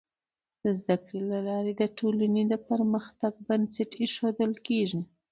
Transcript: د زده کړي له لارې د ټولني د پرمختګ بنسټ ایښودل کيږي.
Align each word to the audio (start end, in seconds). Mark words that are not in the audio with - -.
د 0.63 0.65
زده 0.79 0.95
کړي 1.03 1.21
له 1.31 1.39
لارې 1.47 1.73
د 1.81 1.83
ټولني 1.97 2.43
د 2.51 2.53
پرمختګ 2.69 3.33
بنسټ 3.47 3.91
ایښودل 4.01 4.51
کيږي. 4.67 5.01